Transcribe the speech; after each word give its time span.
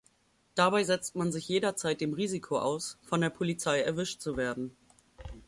Dabei 0.55 0.83
setzt 0.83 1.15
man 1.15 1.31
sich 1.31 1.47
jederzeit 1.47 2.01
dem 2.01 2.13
Risiko 2.13 2.57
aus, 2.57 2.97
von 3.03 3.21
der 3.21 3.29
Polizei 3.29 3.81
erwischt 3.83 4.19
zu 4.19 4.35
werden. 4.35 4.75